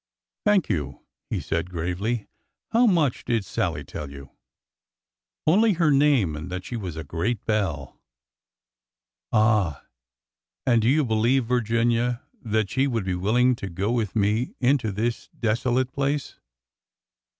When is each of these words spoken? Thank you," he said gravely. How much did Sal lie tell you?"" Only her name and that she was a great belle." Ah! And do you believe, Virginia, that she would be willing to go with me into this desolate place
Thank 0.45 0.67
you," 0.67 1.01
he 1.29 1.39
said 1.39 1.69
gravely. 1.69 2.27
How 2.71 2.87
much 2.87 3.23
did 3.23 3.45
Sal 3.45 3.73
lie 3.73 3.83
tell 3.83 4.09
you?"" 4.09 4.31
Only 5.45 5.73
her 5.73 5.91
name 5.91 6.35
and 6.35 6.49
that 6.49 6.65
she 6.65 6.75
was 6.75 6.95
a 6.97 7.03
great 7.03 7.45
belle." 7.45 8.01
Ah! 9.31 9.83
And 10.65 10.81
do 10.81 10.89
you 10.89 11.05
believe, 11.05 11.45
Virginia, 11.45 12.23
that 12.41 12.71
she 12.71 12.87
would 12.87 13.05
be 13.05 13.13
willing 13.13 13.55
to 13.57 13.69
go 13.69 13.91
with 13.91 14.15
me 14.15 14.55
into 14.59 14.91
this 14.91 15.29
desolate 15.39 15.91
place 15.93 16.39